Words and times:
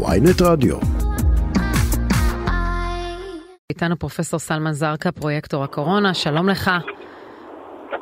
ויינט 0.00 0.42
רדיו. 0.42 0.76
איתנו 3.70 3.98
פרופסור 3.98 4.38
סלמן 4.38 4.72
זרקא, 4.72 5.10
פרויקטור 5.10 5.64
הקורונה, 5.64 6.14
שלום 6.14 6.48
לך. 6.48 6.70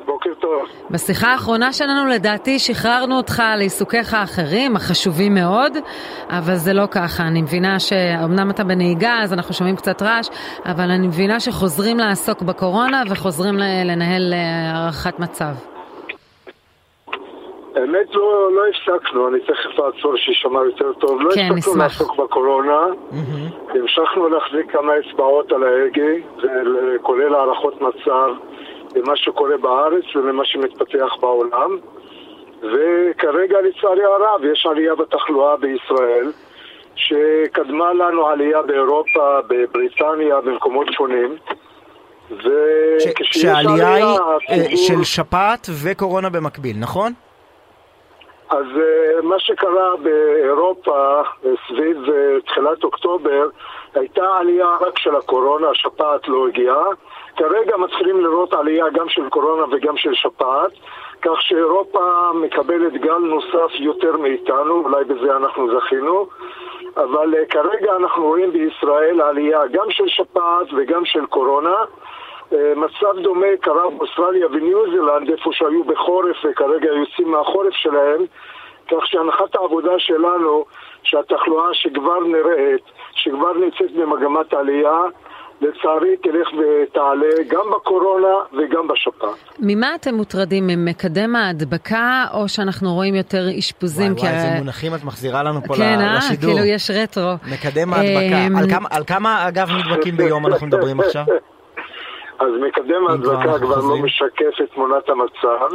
בוקר 0.07 0.31
טוב. 0.41 0.63
בשיחה 0.91 1.33
האחרונה 1.33 1.73
שלנו 1.73 2.07
לדעתי 2.07 2.59
שחררנו 2.59 3.17
אותך 3.17 3.43
לעיסוקיך 3.57 4.15
האחרים, 4.15 4.77
החשובים 4.77 5.35
מאוד, 5.35 5.73
אבל 6.29 6.57
זה 6.57 6.73
לא 6.73 6.87
ככה. 6.91 7.23
אני 7.23 7.43
מבינה 7.43 7.81
שאומנם 7.81 8.51
אתה 8.51 8.65
בנהיגה, 8.65 9.19
אז 9.23 9.33
אנחנו 9.33 9.55
שומעים 9.55 9.77
קצת 9.77 10.03
רעש, 10.03 10.29
אבל 10.65 10.91
אני 10.91 11.07
מבינה 11.07 11.41
שחוזרים 11.41 11.99
לעסוק 11.99 12.43
בקורונה 12.43 13.03
וחוזרים 13.09 13.55
לנהל 13.85 14.33
אה, 14.33 14.71
הערכת 14.73 15.19
מצב. 15.19 15.55
האמת 17.77 18.15
לא, 18.15 18.51
לא 18.55 18.63
הפסקנו, 18.69 19.29
אני 19.29 19.41
תכף 19.41 19.81
אעצור 19.81 20.17
שישמע 20.17 20.61
יותר 20.65 20.93
טוב. 20.93 21.21
לא 21.23 21.31
כן, 21.35 21.41
הפסקנו 21.41 21.57
נשמח. 21.57 21.77
לעסוק 21.77 22.17
בקורונה, 22.17 22.79
המשכנו 23.75 24.29
להחזיק 24.29 24.73
כמה 24.73 24.93
אצבעות 24.99 25.53
על 25.53 25.63
ההגה, 25.63 26.13
ול- 26.43 26.99
כולל 27.03 27.35
הערכות 27.35 27.81
מצב 27.81 28.31
למה 28.97 29.17
שקורה 29.17 29.57
בארץ 29.57 30.05
ולמה 30.17 30.45
שמתפתח 30.45 31.17
בעולם. 31.21 31.79
וכרגע 32.63 33.57
לצערי 33.61 34.05
הרב 34.05 34.45
יש 34.53 34.67
עלייה 34.71 34.95
בתחלואה 34.95 35.57
בישראל, 35.57 36.33
שקדמה 36.97 37.93
לנו 37.93 38.27
עלייה 38.27 38.63
באירופה, 38.63 39.39
בבריטניה, 39.49 40.41
במקומות 40.41 40.87
שונים. 40.93 41.37
ש- 42.99 43.05
שהעלייה 43.23 43.95
היא 43.95 44.05
אה, 44.05 44.37
הציבור- 44.37 44.77
של 44.77 45.05
שפעת 45.05 45.67
וקורונה 45.85 46.31
במקביל, 46.31 46.77
נכון? 46.81 47.13
אז 48.51 48.67
אה, 48.77 49.23
מה 49.23 49.41
שקרה 49.41 49.97
באירופה 50.03 51.21
אה, 51.21 51.51
סביב 51.69 52.11
אה, 52.11 52.41
תחילת 52.47 52.85
אוקטובר 52.85 53.49
הייתה 53.95 54.37
עלייה 54.39 54.77
רק 54.81 54.99
של 54.99 55.17
הקורונה, 55.17 55.69
השפעת 55.71 56.29
לא 56.29 56.49
הגיעה. 56.49 56.85
כרגע 57.37 57.77
מתחילים 57.77 58.21
לראות 58.21 58.53
עלייה 58.53 58.91
גם 58.91 59.09
של 59.09 59.29
קורונה 59.29 59.65
וגם 59.71 59.97
של 59.97 60.15
שפעת, 60.15 60.73
כך 61.23 61.43
שאירופה 61.43 62.31
מקבלת 62.35 62.93
גל 62.93 63.19
נוסף 63.19 63.75
יותר 63.75 64.17
מאיתנו, 64.17 64.75
אולי 64.85 65.05
בזה 65.05 65.37
אנחנו 65.37 65.79
זכינו. 65.79 66.27
אבל 66.97 67.35
כרגע 67.51 67.97
אנחנו 67.97 68.23
רואים 68.25 68.53
בישראל 68.53 69.21
עלייה 69.21 69.67
גם 69.73 69.91
של 69.91 70.09
שפעת 70.09 70.67
וגם 70.77 71.05
של 71.05 71.27
קורונה. 71.27 71.77
אה, 72.53 72.73
מצב 72.77 73.23
דומה 73.23 73.47
קרה 73.61 73.91
באוסטרליה 73.99 74.47
וניו 74.47 74.91
זילנד, 74.91 75.31
איפה 75.31 75.51
שהיו 75.53 75.85
בחורף 75.85 76.37
וכרגע 76.51 76.87
יוצאים 77.01 77.31
מהחורף 77.31 77.73
שלהם, 77.73 78.21
כך 78.91 79.07
שהנחת 79.07 79.55
העבודה 79.55 79.93
שלנו 79.99 80.65
שהתחלואה 81.03 81.69
שכבר 81.73 82.21
נראית, 82.27 82.83
שכבר 83.15 83.53
נמצאת 83.53 83.93
במגמת 83.97 84.53
עלייה, 84.55 84.99
לצערי 85.61 86.17
תלך 86.17 86.49
ותעלה 86.59 87.27
גם 87.49 87.65
בקורונה 87.77 88.29
וגם 88.53 88.89
בשפעת. 88.89 89.59
ממה 89.59 89.95
אתם 89.95 90.15
מוטרדים, 90.15 90.67
ממקדם 90.67 91.37
ההדבקה, 91.37 92.25
או 92.35 92.49
שאנחנו 92.49 92.95
רואים 92.95 93.15
יותר 93.15 93.43
אשפוזים? 93.59 94.13
וואי 94.13 94.23
וואי, 94.23 94.31
כי- 94.31 94.37
איזה 94.47 94.59
מונחים 94.59 94.95
את 94.95 95.05
מחזירה 95.05 95.43
לנו 95.43 95.61
פה 95.67 95.75
כן, 95.75 95.99
ל- 95.99 96.03
אה? 96.03 96.17
לשידור. 96.17 96.51
כאילו 96.53 96.65
יש 96.67 96.91
רטרו. 96.91 97.33
מקדם 97.53 97.93
ההדבקה. 97.95 98.47
אמ, 98.47 98.57
על 98.57 98.71
כמה- 98.71 98.89
על 98.91 99.05
כמה, 99.05 99.49
אגב, 99.49 99.69
נדבקים 99.71 100.17
ביום 100.17 100.47
אנחנו 100.47 100.67
מדברים 100.67 101.01
עכשיו? 101.01 101.25
אז 102.41 102.49
מקדם 102.61 103.07
ההדבקה 103.09 103.59
כבר 103.59 103.77
לא. 103.77 103.97
משקף 104.03 104.61
את 104.65 104.71
תמונת 104.75 105.09
המצב. 105.09 105.69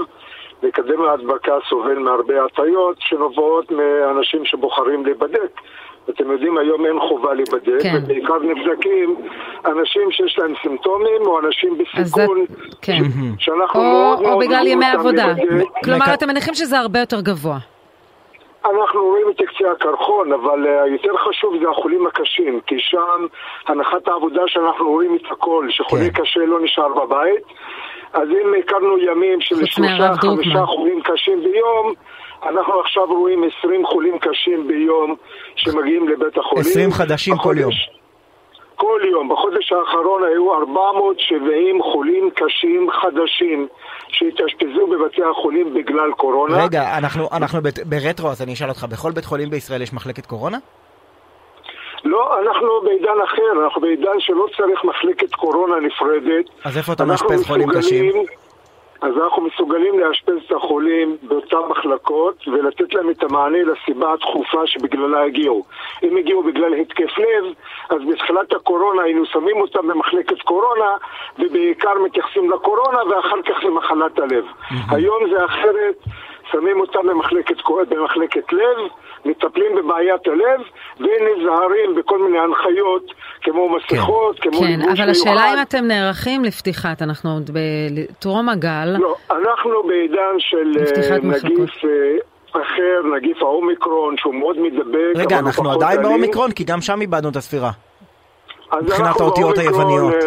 מקדם 0.64 1.02
ההדבקה 1.02 1.54
סובל 1.70 2.00
מהרבה 2.00 2.34
הטיות 2.46 2.96
שנובעות 3.00 3.72
מאנשים 3.72 4.46
שבוחרים 4.46 5.06
להיבדק. 5.06 5.62
אתם 6.10 6.32
יודעים, 6.32 6.58
היום 6.58 6.86
אין 6.86 7.00
חובה 7.10 7.34
להיבדק, 7.34 7.82
כן. 7.82 7.96
ובעיקר 8.04 8.38
נבדקים 8.40 9.16
אנשים 9.66 10.12
שיש 10.12 10.40
להם 10.40 10.54
סימפטומים 10.62 11.22
או 11.22 11.40
אנשים 11.40 11.78
אז 11.94 12.12
בסיכון, 12.12 12.46
זה- 12.50 12.56
כן. 12.82 13.02
שאנחנו 13.40 13.80
או, 13.80 13.84
מאוד 13.86 14.18
או 14.18 14.24
מאוד 14.24 14.40
בגלל 14.44 14.58
רואים 14.60 14.72
ימי 14.82 14.86
עבודה. 14.86 15.26
להיבדק. 15.28 15.66
כלומר, 15.84 16.14
אתם 16.14 16.28
מניחים 16.28 16.54
שזה 16.54 16.80
הרבה 16.80 17.00
יותר 17.00 17.22
גבוה. 17.22 17.58
אנחנו 18.66 19.02
רואים 19.06 19.30
את 19.30 19.36
קצה 19.36 19.72
הקרחון, 19.72 20.34
אבל 20.34 20.60
uh, 20.66 20.88
יותר 20.88 21.18
חשוב 21.30 21.54
זה 21.62 21.70
החולים 21.70 22.08
הקשים, 22.08 22.60
כי 22.68 22.76
שם 22.80 23.20
הנחת 23.68 24.08
העבודה 24.08 24.42
שאנחנו 24.48 24.90
רואים 24.90 25.16
את 25.16 25.32
הכל, 25.32 25.68
שחולה 25.70 26.10
כן. 26.10 26.22
קשה 26.24 26.40
לא 26.40 26.60
נשאר 26.64 26.94
בבית. 26.94 27.44
אז 28.14 28.28
אם 28.30 28.54
הכרנו 28.60 28.98
ימים 28.98 29.42
של 29.42 29.66
שלושה, 29.66 30.14
חמישה. 30.16 30.66
חולים 30.66 31.02
קשים 31.02 31.44
ביום, 31.44 31.94
אנחנו 32.50 32.80
עכשיו 32.80 33.06
רואים 33.06 33.44
20 33.60 33.86
חולים 33.86 34.20
קשים 34.20 34.68
ביום 34.68 35.16
שמגיעים 35.56 36.10
לבית 36.10 36.38
החולים. 36.38 36.66
20 36.66 36.92
חדשים 36.92 37.38
כל 37.38 37.56
יום. 37.58 37.72
כל 38.76 39.02
יום. 39.12 39.30
בחודש 39.30 39.72
האחרון 39.72 40.24
היו 40.24 40.54
470 40.54 41.82
חולים 41.84 42.30
קשים 42.36 42.88
חדשים 43.02 43.68
שהתאשפזו 44.10 44.88
בבתי 44.88 45.24
החולים 45.24 45.74
בגלל 45.74 46.12
קורונה. 46.12 46.64
רגע, 46.64 46.98
אנחנו 46.98 47.28
אנחנו 47.34 47.62
בת- 47.62 47.80
ברטרו, 47.86 48.30
אז 48.30 48.42
אני 48.42 48.54
אשאל 48.54 48.70
אותך, 48.70 48.84
בכל 48.92 49.12
בית 49.12 49.26
חולים 49.26 49.50
בישראל 49.50 49.82
יש 49.82 49.94
מחלקת 49.94 50.26
קורונה? 50.26 50.58
לא, 52.04 52.40
אנחנו 52.42 52.68
בעידן 52.84 53.22
אחר, 53.24 53.64
אנחנו 53.66 53.82
בעידן 53.82 54.20
שלא 54.20 54.46
צריך 54.58 54.84
מחלקת 54.84 55.36
קורונה 55.36 55.76
נפרדת. 55.80 56.46
אז 56.66 56.78
איפה 56.78 56.94
אתה 56.94 57.06
מאשפז 57.06 57.46
חולים 57.48 57.70
קשים? 57.72 58.12
אז 59.06 59.18
אנחנו 59.24 59.42
מסוגלים 59.42 60.00
לאשפז 60.00 60.38
את 60.48 60.52
החולים 60.52 61.18
באותן 61.24 61.58
מחלקות 61.70 62.48
ולתת 62.48 62.94
להם 62.94 63.10
את 63.10 63.24
המענה 63.24 63.58
לסיבה 63.64 64.14
הדחופה 64.14 64.68
שבגללה 64.68 65.24
הגיעו. 65.24 65.64
אם 66.04 66.18
הגיעו 66.18 66.44
בגלל 66.44 66.74
התקף 66.74 67.18
לב, 67.18 67.46
אז 67.90 67.98
בתחילת 68.12 68.54
הקורונה 68.54 69.02
היינו 69.04 69.26
שמים 69.26 69.62
אותם 69.62 69.88
במחלקת 69.88 70.42
קורונה 70.42 70.92
ובעיקר 71.40 71.94
מתייחסים 72.06 72.52
לקורונה 72.52 73.00
ואחר 73.10 73.42
כך 73.42 73.64
למחלת 73.64 74.20
הלב. 74.20 74.46
היום 74.90 75.30
זה 75.30 75.46
אחרת, 75.46 75.96
שמים 76.52 76.80
אותם 76.80 77.00
במחלקת, 77.08 77.62
קור- 77.62 77.84
במחלקת 77.90 78.54
לב, 78.54 78.78
מטפלים 79.26 79.76
בבעיית 79.76 80.28
הלב 80.28 80.62
ונזהרים 81.00 81.96
בכל 81.96 82.20
מיני 82.20 82.40
הנחיות 82.40 83.04
כמו 83.42 83.70
מסכות, 83.78 84.40
כמו 84.40 84.60
כן, 84.60 84.80
לבוש 84.80 85.00
אבל 85.00 85.10
השאלה 85.10 85.34
מיוחד. 85.36 85.54
אם 85.58 85.62
אתם 85.62 85.84
נערכים 85.88 86.44
לפתיחת, 86.44 87.02
אנחנו 87.02 87.30
עוד 87.34 87.50
בטרום 87.54 88.50
הגל. 88.50 88.96
לא, 89.00 89.16
אנחנו 89.32 89.84
בעידן 89.88 90.36
של 90.40 90.72
אה, 90.80 91.18
מחלקות. 91.24 91.44
נגיף 91.46 91.86
אה, 91.86 92.18
אחר, 92.62 93.16
נגיף 93.16 93.38
האומיקרון, 93.42 94.16
שהוא 94.18 94.36
מאוד 94.36 94.60
מדבק. 94.60 95.16
רגע, 95.16 95.40
אנחנו 95.40 95.72
עדיין. 95.72 96.02
באומיקרון, 96.02 96.52
כי 96.52 96.64
גם 96.64 96.82
שם 96.82 97.02
איבדנו 97.02 97.30
את 97.30 97.36
הספירה. 97.36 97.72
מבחינת 98.82 99.08
אנחנו 99.08 99.26
האותיות 99.26 99.58
היווניות. 99.58 100.14
אה, 100.14 100.20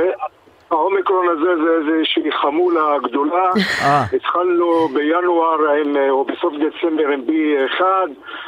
האומיקרון 0.71 1.27
הזה 1.29 1.51
זה 1.65 1.95
איזושהי 1.95 2.33
חמולה 2.33 2.99
גדולה. 3.03 3.51
אה. 3.83 4.05
התחלנו 4.17 4.89
בינואר 4.95 5.59
עם, 5.81 5.97
אה, 5.97 6.11
או 6.11 6.25
בסוף 6.25 6.53
דצמבר 6.55 7.09
עם 7.09 7.21
B1, 7.29 7.83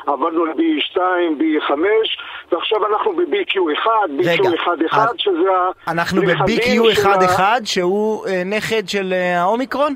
עברנו 0.07 0.45
ל-B2, 0.45 0.99
B5, 1.41 1.73
ועכשיו 2.53 2.87
אנחנו 2.87 3.13
ב-BQ1, 3.17 3.89
רגע, 4.25 4.49
BQ11, 4.51 4.97
אז 4.97 5.09
שזה 5.19 5.51
ה... 5.51 5.91
אנחנו 5.91 6.23
נכדים 6.23 6.83
של 6.93 7.09
ה- 7.11 7.17
ב-BQ11, 7.17 7.41
שהוא 7.65 8.27
אה, 8.27 8.43
נכד 8.45 8.89
של 8.89 9.13
האומיקרון? 9.37 9.95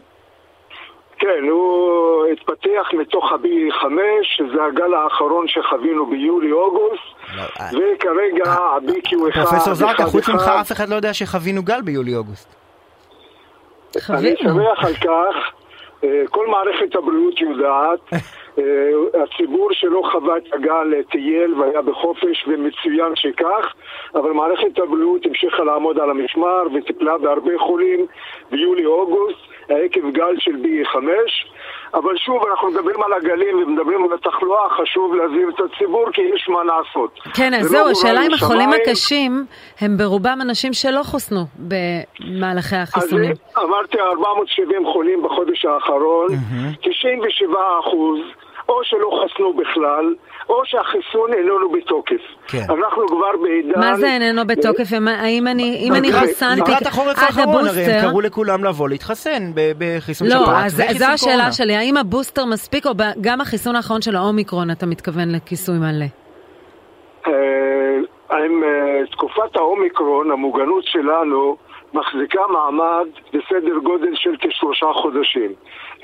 כן, 1.19 1.49
הוא 1.51 2.27
התפתח 2.27 2.89
מתוך 2.93 3.33
ה-B5, 3.33 3.85
שזה 4.23 4.65
הגל 4.65 4.95
האחרון 4.95 5.49
שחווינו 5.49 6.07
ביולי-אוגוסט, 6.07 7.03
לא, 7.37 7.43
אה, 7.61 7.67
וכרגע 7.73 8.51
ה-BQ1... 8.51 9.33
פרופסור 9.35 9.75
זרקא, 9.75 10.03
אחד- 10.03 10.11
חוץ 10.11 10.29
ממך 10.29 10.43
אחד. 10.43 10.57
אף 10.61 10.73
אחד 10.73 10.89
לא 10.89 10.95
יודע 10.95 11.15
שחווינו 11.15 11.63
גל 11.63 11.81
ביולי-אוגוסט. 11.83 12.55
אני. 14.11 14.35
שמח 14.37 14.85
על 14.85 14.95
כך, 14.95 15.53
אה, 16.05 16.23
כל 16.31 16.47
מערכת 16.47 16.95
הבריאות 16.97 17.41
יודעת, 17.41 18.01
אה, 18.59 18.63
הציבור 19.23 19.69
שלא 19.73 20.03
חווה 20.13 20.37
את 20.37 20.53
הגל 20.53 20.95
אה, 20.97 21.03
טייל 21.11 21.55
והיה 21.55 21.83
בחופש 21.83 22.45
ומצוין 22.49 23.13
שכך, 23.15 23.75
אבל 24.15 24.31
מערכת 24.31 24.79
הבריאות 24.79 25.27
המשיכה 25.27 25.65
לעמוד 25.65 25.99
על 25.99 26.11
המשמר 26.11 26.63
וטיפלה 26.75 27.19
בהרבה 27.19 27.53
חולים 27.59 28.07
ביולי-אוגוסט 28.51 29.54
עקב 29.69 30.11
גל 30.13 30.35
של 30.39 30.51
B5, 30.51 30.97
אבל 31.95 32.17
שוב 32.17 32.43
אנחנו 32.51 32.71
מדברים 32.71 33.03
על 33.03 33.13
הגלים 33.13 33.63
ומדברים 33.63 34.05
על 34.05 34.19
התחלואה, 34.19 34.71
חשוב 34.71 35.15
להזהיר 35.15 35.49
את 35.49 35.61
הציבור 35.61 36.07
כי 36.13 36.23
יש 36.35 36.49
מה 36.49 36.65
לעשות. 36.65 37.21
כן, 37.35 37.55
אז 37.55 37.63
זה 37.63 37.69
זהו, 37.69 37.89
השאלה 37.89 38.27
אם 38.27 38.35
החולים. 38.35 38.69
הקשים 38.73 39.45
הם 39.81 39.97
ברובם 39.97 40.39
אנשים 40.43 40.73
שלא 40.73 41.03
חוסנו 41.03 41.41
במהלכי 41.59 42.77
החיסונים. 42.77 43.31
אז 43.31 43.65
אמרתי 43.65 44.01
470 44.01 44.87
חולים 44.93 45.23
בחודש 45.23 45.65
האחרון, 45.65 46.29
97 46.83 47.59
אחוז, 47.81 48.19
או 48.69 48.81
שלא 48.85 49.11
חסנו 49.25 49.53
בכלל, 49.53 50.15
או 50.49 50.63
שהחיסון 50.65 51.33
איננו 51.33 51.73
בתוקף. 51.73 52.21
כן. 52.49 52.59
אנחנו 52.69 53.07
כבר 53.09 53.43
בעידן... 53.43 53.81
מה 53.81 53.95
זה 53.97 54.07
איננו 54.07 54.47
בתוקף? 54.47 54.85
האם 55.07 55.47
אני 55.49 55.81
אם 55.87 55.95
אני 55.95 56.09
לקראת- 56.09 56.21
חוסנתי 56.29 56.61
לקראת 56.61 56.87
החורף 56.87 57.19
עד 57.19 57.25
האחרון, 57.25 57.67
הרי 57.67 57.85
הם 57.85 57.91
הבוסטר... 57.91 58.09
קראו 58.09 58.21
לכולם 58.21 58.65
לבוא 58.65 58.89
להתחסן 58.89 59.43
בחיסון 59.79 60.29
לא, 60.29 60.35
שפעת 60.43 60.67
אז 60.67 60.81
וחיסון 60.81 60.99
זו 60.99 61.05
השאלה. 61.05 61.53
שלי, 61.53 61.77
האם 61.77 61.97
הבוסטר 61.97 62.45
מספיק, 62.45 62.87
או 62.87 62.95
ב- 62.95 63.13
גם 63.21 63.41
החיסון 63.41 63.77
האחרון 63.77 64.03
של 64.03 64.17
האומיקרון 64.17 64.71
אתה 64.71 64.87
מתכוון 64.87 65.31
לכיסוי 65.35 65.79
מלא? 65.79 66.07
אה, 67.27 67.33
עם 68.31 68.63
uh, 68.63 69.11
תקופת 69.13 69.57
האומיקרון, 69.57 70.31
המוגנות 70.31 70.85
שלנו 70.85 71.57
מחזיקה 71.95 72.47
מעמד 72.47 73.07
בסדר 73.33 73.79
גודל 73.83 74.15
של 74.15 74.37
כשלושה 74.41 74.93
חודשים. 74.93 75.53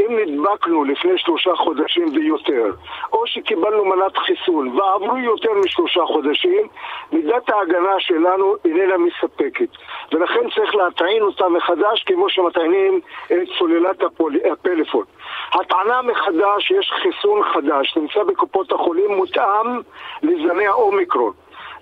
אם 0.01 0.19
נדבקנו 0.19 0.85
לפני 0.85 1.19
שלושה 1.19 1.57
חודשים 1.57 2.09
ויותר, 2.15 2.73
או 3.13 3.27
שקיבלנו 3.27 3.85
מנת 3.85 4.17
חיסון 4.17 4.79
ועברו 4.79 5.19
יותר 5.19 5.51
משלושה 5.65 6.01
חודשים, 6.07 6.69
מידת 7.13 7.51
ההגנה 7.51 7.95
שלנו 7.99 8.55
איננה 8.65 8.95
מספקת. 8.99 9.69
ולכן 10.13 10.51
צריך 10.55 10.75
להטעין 10.75 11.23
אותה 11.23 11.49
מחדש 11.49 12.03
כמו 12.07 12.29
שמטעינים 12.29 13.01
את 13.27 13.49
סוללת 13.59 14.03
הפול... 14.03 14.37
הפלאפון. 14.53 15.05
הטענה 15.53 16.03
מחדש, 16.03 16.71
יש 16.71 16.93
חיסון 17.03 17.43
חדש, 17.55 17.97
נמצא 17.97 18.23
בקופות 18.23 18.73
החולים, 18.73 19.15
מותאם 19.15 19.81
לזני 20.23 20.67
האומיקרון. 20.67 21.33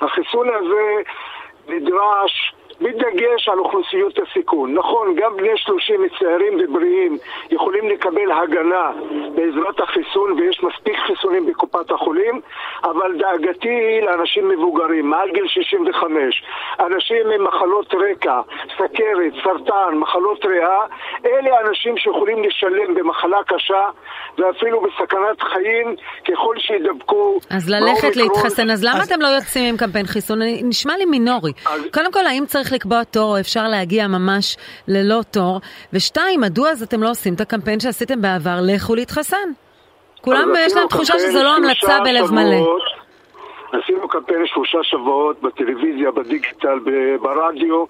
החיסון 0.01 0.49
הזה 0.55 1.03
נדרש 1.69 2.55
בדגש 2.81 3.49
על 3.49 3.59
אוכלוסיות 3.59 4.19
הסיכון. 4.19 4.75
נכון, 4.75 5.15
גם 5.15 5.37
בני 5.37 5.57
30 5.57 6.01
צעירים 6.19 6.53
ובריאים 6.61 7.19
יכולים 7.51 7.89
לקבל 7.89 8.33
הגנה 8.33 8.93
בעזרת 9.39 9.81
החיסון 9.81 10.31
ויש 10.33 10.63
מספיק 10.63 10.97
חיסונים 11.07 11.47
בקופת 11.47 11.91
החולים, 11.91 12.41
אבל 12.85 13.11
דאגתי 13.19 13.69
היא 13.69 14.03
לאנשים 14.03 14.49
מבוגרים, 14.49 15.11
מעל 15.11 15.31
גיל 15.35 15.49
65, 15.49 16.43
אנשים 16.81 17.31
עם 17.35 17.45
מחלות 17.45 17.95
רקע, 17.95 18.41
סכרת, 18.75 19.33
סרטן, 19.45 19.93
מחלות 19.95 20.45
ריאה, 20.45 20.81
אלה 21.27 21.51
אנשים 21.61 21.97
שיכולים 21.97 22.43
לשלם 22.43 22.95
במחלה 22.95 23.39
קשה 23.47 23.85
ואפילו 24.39 24.81
בסכנת 24.81 25.43
חיים 25.53 25.97
ככל 26.29 26.55
שידבקו. 26.59 27.39
אז 27.51 27.71
ללכת 27.71 28.17
להתחסן, 28.17 28.71
אז 28.71 28.85
למה 28.85 29.03
אז... 29.03 29.13
אתם 29.13 29.21
לא 29.21 29.27
יוצאים 29.27 29.65
עם 29.65 29.77
קמפיין 29.77 30.07
חיסון? 30.07 30.39
נשמע 30.63 30.97
לי 30.97 31.05
מינורי. 31.05 31.53
אז... 31.67 31.83
קודם 31.95 32.13
כל, 32.13 32.27
האם 32.27 32.45
צריך 32.47 32.73
לקבוע 32.73 33.05
תור 33.05 33.37
או 33.37 33.41
אפשר 33.41 33.69
להגיע 33.69 34.07
ממש 34.07 34.57
ללא 34.89 35.21
תור? 35.31 35.61
ושתיים, 35.93 36.41
מדוע 36.41 36.71
אז 36.71 36.83
אתם 36.83 37.03
לא 37.03 37.11
עושים 37.11 37.35
את 37.35 37.41
הקמפיין 37.41 37.81
שעשיתם 37.81 38.23
בעבר, 38.23 38.59
לכו 38.63 38.95
להתחסן? 38.95 39.28
כולם 40.21 40.49
יש 40.59 40.77
להם 40.77 40.89
תחושה 40.89 41.19
שזו 41.19 41.43
לא 41.43 41.57
המלצה 41.57 42.01
בלב 42.05 42.33
מלא. 42.33 42.79
עשינו 43.73 44.09
קמפיין 44.09 44.47
שלושה 44.47 44.79
שבועות 44.83 45.43
בטלוויזיה, 45.43 46.11
בדיגיטל, 46.11 46.79
ברדיו, 47.23 47.85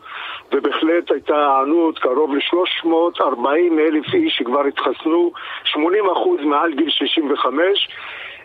ובהחלט 0.52 1.10
הייתה 1.10 1.36
הענות 1.36 1.98
קרוב 1.98 2.34
ל-340 2.34 3.48
אלף 3.78 4.14
איש 4.14 4.36
שכבר 4.36 4.64
התחסנו, 4.64 5.32
80 5.64 6.04
אחוז 6.10 6.40
מעל 6.40 6.72
גיל 6.74 6.90
65. 6.90 7.88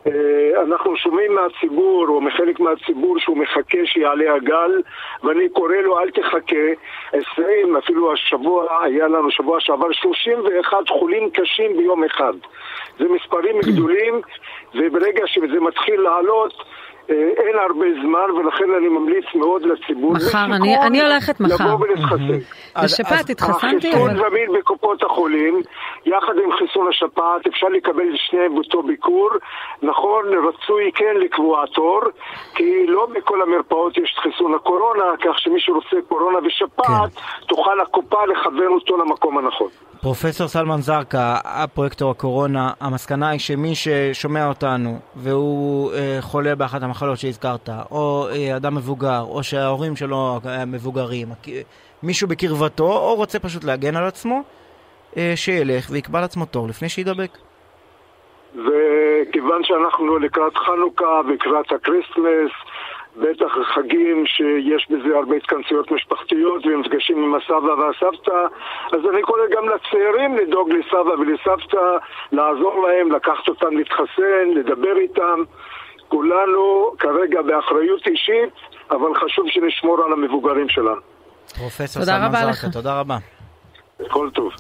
אה, 0.08 0.62
אנחנו 0.62 0.98
שומעים 0.98 1.36
מהציבור, 1.36 2.06
או 2.08 2.22
מחלק 2.22 2.60
מהציבור, 2.60 3.20
שהוא 3.20 3.38
מחכה 3.38 3.78
שיעלה 3.86 4.36
הגל, 4.36 4.82
ואני 5.24 5.50
קורא 5.50 5.76
לו, 5.76 6.00
אל 6.00 6.12
תחכה. 6.12 6.66
20, 7.14 7.76
אפילו 7.78 8.14
השבוע, 8.14 8.84
היה 8.84 9.08
לנו 9.08 9.32
שבוע 9.32 9.60
שעבר 9.60 9.92
31 9.92 10.78
חולים 10.90 11.30
קשים 11.30 11.78
ביום 11.78 12.04
אחד. 12.04 12.34
זה 13.00 13.06
מספרים 13.10 13.60
גדולים, 13.60 14.22
וברגע 14.76 15.28
שזה 15.28 15.60
מתחיל 15.60 16.02
לעלות, 16.02 16.54
אין 17.10 17.56
הרבה 17.70 17.86
זמן, 18.02 18.32
ולכן 18.38 18.66
אני 18.78 18.88
ממליץ 18.88 19.26
מאוד 19.36 19.62
לציבור. 19.62 20.14
מחר, 20.14 20.46
אני, 20.46 20.78
אני 20.78 21.02
הולכת 21.02 21.40
מחר. 21.40 21.66
לבוא 21.66 21.86
ולהתחסן. 21.86 22.40
לשפעת 22.84 23.30
התחסנתי. 23.30 23.90
החיסון 23.90 24.10
זמין 24.18 24.50
בקופות 24.60 25.04
החולים, 25.04 25.62
יחד 26.06 26.34
עם 26.44 26.52
חיסון 26.52 26.88
השפעת, 26.90 27.48
אפשר 27.48 27.68
לקבל 27.68 28.04
את 28.14 28.16
שניהם 28.16 28.56
באותו 28.56 28.84
ביקור. 28.84 29.30
נכון, 29.82 30.26
רצוי 30.48 30.92
כן 30.96 31.16
לקבוע 31.24 31.66
תור, 31.66 32.02
כי 32.56 32.88
לא 32.88 33.08
בכל 33.16 33.42
המרפאות 33.42 33.98
יש 33.98 34.16
את 34.16 34.20
חיסון 34.20 34.54
הקורונה, 34.54 35.04
כך 35.24 35.40
שמי 35.40 35.60
שרוצה 35.60 35.98
קורונה 36.08 36.38
ושפעת, 36.48 37.14
כן. 37.14 37.46
תוכל 37.48 37.80
הקופה 37.82 38.26
לכוון 38.26 38.74
אותו 38.74 38.98
למקום 38.98 39.38
הנכון. 39.38 39.68
פרופסור 40.02 40.48
סלמן 40.48 40.82
זרקא, 40.82 41.36
הפרויקטור 41.46 42.12
הקורונה, 42.12 42.72
המסקנה 42.80 43.30
היא 43.30 43.40
שמי 43.40 43.76
ששומע 43.76 44.48
אותנו 44.48 45.00
והוא 45.16 45.92
אה, 45.94 46.18
חולה 46.22 46.56
באחת 46.56 46.84
המחלות 46.84 46.93
שהזכרת, 47.16 47.70
או 47.92 48.28
אה, 48.32 48.56
אדם 48.56 48.76
מבוגר, 48.76 49.22
או 49.30 49.44
שההורים 49.44 49.96
שלו 49.96 50.40
מבוגרים, 50.68 51.28
מישהו 52.04 52.28
בקרבתו, 52.28 52.84
או 52.84 53.16
רוצה 53.16 53.40
פשוט 53.40 53.64
להגן 53.64 53.96
על 53.96 54.06
עצמו, 54.06 54.44
אה, 55.18 55.34
שילך 55.36 55.90
ויקבע 55.90 56.22
לעצמו 56.22 56.46
תור 56.46 56.68
לפני 56.68 56.90
שידבק. 56.90 57.38
וכיוון 58.56 59.64
שאנחנו 59.64 60.20
לקראת 60.20 60.58
חנוכה 60.58 61.22
ולקראת 61.28 61.72
ה 61.72 61.79
Christmas, 61.79 62.52
בטח 63.18 63.58
חגים 63.74 64.26
שיש 64.26 64.88
בזה 64.90 65.18
הרבה 65.18 65.36
התכנסויות 65.36 65.92
משפחתיות 65.92 66.66
ומפגשים 66.66 67.24
עם 67.24 67.36
הסבא 67.36 67.74
והסבתא, 67.80 68.46
אז 68.92 69.00
אני 69.14 69.22
קורא 69.22 69.42
גם 69.56 69.70
לצעירים 69.70 70.38
לדאוג 70.38 70.70
לסבא 70.72 71.14
ולסבתא, 71.20 71.98
לעזור 72.32 72.88
להם, 72.88 73.12
לקחת 73.12 73.48
אותם 73.48 73.78
להתחסן, 73.78 74.50
לדבר 74.56 74.98
איתם. 74.98 75.44
כולנו 76.14 76.92
כרגע 77.00 77.42
באחריות 77.42 78.08
אישית, 78.08 78.54
אבל 78.92 79.10
חשוב 79.26 79.46
שנשמור 79.48 79.98
על 80.06 80.14
המבוגרים 80.14 80.70
שלנו. 80.70 81.02
פרופסור 81.58 82.04
סלמן 82.06 82.32
זרקה, 82.32 82.74
תודה 82.74 83.00
רבה. 83.00 83.18
כל 84.10 84.30
טוב. 84.34 84.52